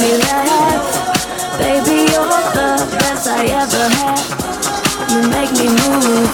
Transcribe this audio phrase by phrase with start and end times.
[0.00, 1.58] me laugh.
[1.58, 4.24] Baby, you're the best I ever had.
[5.12, 6.32] You make me move,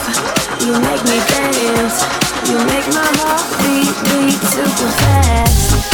[0.62, 1.98] you make me dance,
[2.48, 5.85] you make my heart beat beat super fast.